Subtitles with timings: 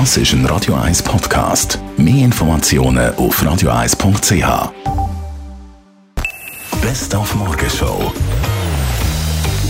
[0.00, 1.78] Das ist ein Radio 1 Podcast.
[1.96, 4.72] Mehr Informationen auf radio1.ch.
[6.82, 8.12] Best auf Morgenshow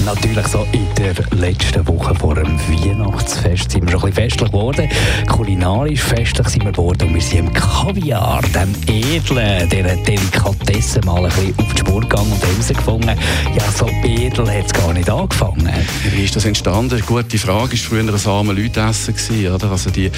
[0.04, 4.50] natürlich so in der letzten Woche vor dem Weihnachtsfest sind wir schon ein bisschen festlich
[4.50, 4.88] geworden.
[5.29, 11.25] Kulinarisch festlich sind wir geworden und wir sind im Kaviar, dem edlen, dieser Delikatesse mal
[11.25, 13.18] ein bisschen auf gegangen und herausgefunden,
[13.56, 15.68] ja, so edel hat es gar nicht angefangen.
[16.12, 17.02] Wie ist das entstanden?
[17.06, 17.74] Gute Frage.
[17.74, 19.14] Es war früher ein arme Leutessen.
[19.52, 19.70] Oder?
[19.70, 20.11] Also die,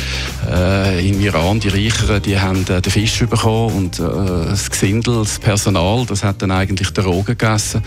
[0.50, 5.18] äh, Im Iran, die Reicheren, die haben äh, den Fisch bekommen und äh, das Gesindel,
[5.20, 7.82] das Personal, das hat dann eigentlich den Rogen gegessen.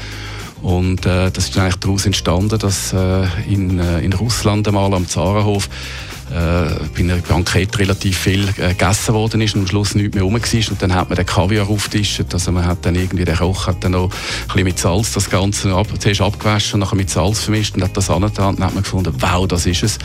[0.62, 5.08] Und äh, das ist eigentlich daraus entstanden, dass äh, in, äh, in Russland einmal am
[5.08, 5.70] Zarenhof
[6.30, 10.24] äh, bei einer Bankett relativ viel äh, gegessen worden ist und am Schluss nichts mehr
[10.24, 10.72] rum war.
[10.72, 12.24] Und dann hat man den Kaviar aufgetischt.
[12.34, 15.30] Also man hat dann irgendwie, der Koch hat dann noch ein bisschen mit Salz das
[15.30, 18.56] Ganze ab, zuerst abgewaschen und nachher mit Salz vermischt und hat das angetan.
[18.56, 19.98] Dann hat man gefunden, wow, das ist es.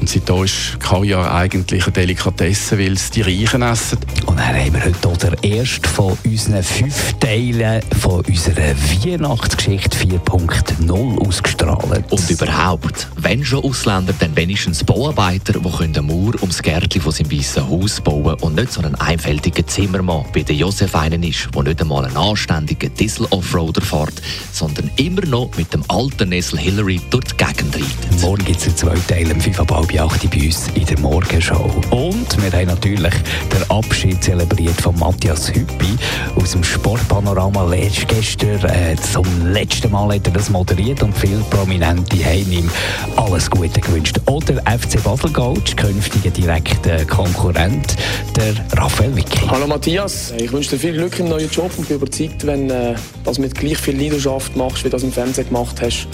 [0.00, 3.98] Und seitdem ist Kaviar eigentlich eine Delikatesse, weil es die Reichen essen.
[4.38, 12.12] Dann haben wir heute den ersten von unseren fünf Teilen von unserer Weihnachtsgeschichte 4.0 ausgestrahlt.
[12.12, 17.32] Und überhaupt, wenn schon Ausländer, dann wenigstens Bauarbeiter der eine Mauer ums Gärtchen von seinem
[17.32, 21.62] weißen Haus bauen und nicht so einen einfältigen Zimmermann wie der Josef einen ist, der
[21.64, 24.22] nicht einmal einen anständigen Diesel-Offroader fährt,
[24.52, 28.07] sondern immer noch mit dem alten Nessel Hillary durch die Gegend reitet.
[28.20, 31.70] Morgen gibt es zwei Teile um 5 ab halb 8 bei uns in der Morgenshow.
[31.90, 33.14] Und wir haben natürlich
[33.52, 35.96] den Abschied zelebriert von Matthias Hüppi
[36.34, 37.70] aus dem Sportpanorama
[38.08, 38.64] gestern.
[38.64, 42.70] Äh, zum letzten Mal hat er das moderiert und viele Prominente haben ihm
[43.16, 44.18] alles Gute gewünscht.
[44.26, 47.96] Oder FC Basel Coach, künftiger direkter Konkurrent,
[48.36, 49.46] der Raphael Wicki.
[49.46, 52.74] Hallo Matthias, ich wünsche dir viel Glück im neuen Job und bin überzeugt, wenn du
[52.74, 52.94] äh,
[53.24, 56.08] das mit gleich viel Leidenschaft machst, wie du das im Fernsehen gemacht hast,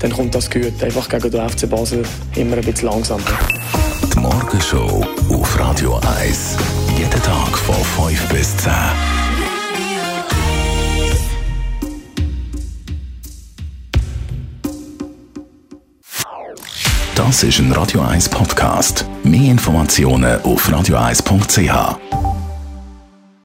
[0.00, 0.82] dann kommt das gut.
[0.82, 2.04] Einfach gegen den FC Basel
[2.36, 3.22] immer ein bisschen langsamer.
[4.12, 6.56] Die Morgenshow auf Radio 1.
[6.96, 7.74] Jeden Tag von
[8.08, 8.72] 5 bis 10.
[17.14, 19.06] Das ist ein Radio 1 Podcast.
[19.22, 22.33] Mehr Informationen auf radio1.ch.